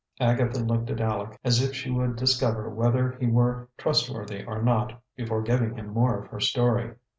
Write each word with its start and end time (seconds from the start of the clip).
Agatha 0.19 0.57
looked 0.59 0.89
at 0.89 0.99
Aleck, 0.99 1.37
as 1.43 1.61
if 1.61 1.75
she 1.75 1.91
would 1.91 2.15
discover 2.15 2.71
whether 2.71 3.11
he 3.19 3.27
were 3.27 3.69
trustworthy 3.77 4.43
or 4.43 4.59
not, 4.59 4.99
before 5.15 5.43
giving 5.43 5.75
him 5.75 5.89
more 5.89 6.17
of 6.19 6.27
her 6.31 6.39
story. 6.39 6.95